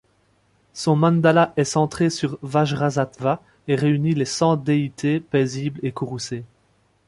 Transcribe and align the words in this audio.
Son 0.73 0.95
Mandala 0.95 1.53
est 1.57 1.63
centré 1.63 2.09
sur 2.09 2.39
Vajrasattva 2.41 3.39
et 3.67 3.75
réunit 3.75 4.15
les 4.15 4.25
cent 4.25 4.55
déités 4.55 5.19
paisibles 5.19 5.79
et 5.83 5.91
courroucées. 5.91 6.43